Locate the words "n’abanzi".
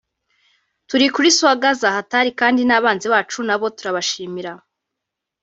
2.65-3.07